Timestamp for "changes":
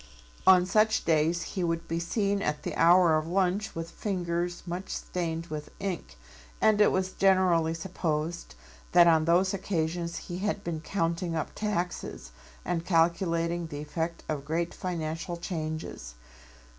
15.37-16.15